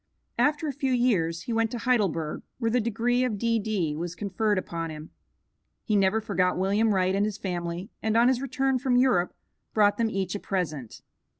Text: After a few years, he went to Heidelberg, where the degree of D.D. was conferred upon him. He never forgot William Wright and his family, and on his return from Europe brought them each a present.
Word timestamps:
After 0.39 0.67
a 0.67 0.73
few 0.73 0.91
years, 0.91 1.43
he 1.43 1.53
went 1.53 1.69
to 1.69 1.77
Heidelberg, 1.77 2.41
where 2.57 2.71
the 2.71 2.81
degree 2.81 3.23
of 3.23 3.37
D.D. 3.37 3.95
was 3.95 4.15
conferred 4.15 4.57
upon 4.57 4.89
him. 4.89 5.11
He 5.83 5.95
never 5.95 6.19
forgot 6.19 6.57
William 6.57 6.95
Wright 6.95 7.13
and 7.13 7.23
his 7.23 7.37
family, 7.37 7.91
and 8.01 8.17
on 8.17 8.27
his 8.27 8.41
return 8.41 8.79
from 8.79 8.95
Europe 8.97 9.35
brought 9.75 9.99
them 9.99 10.09
each 10.09 10.33
a 10.33 10.39
present. 10.39 11.01